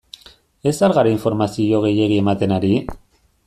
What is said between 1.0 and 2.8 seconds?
informazio gehiegi ematen ari?